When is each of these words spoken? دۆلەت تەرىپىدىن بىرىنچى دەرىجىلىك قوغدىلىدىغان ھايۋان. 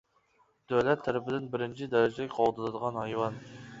دۆلەت 0.71 1.03
تەرىپىدىن 1.07 1.45
بىرىنچى 1.55 1.91
دەرىجىلىك 1.93 2.33
قوغدىلىدىغان 2.39 2.99
ھايۋان. 3.03 3.39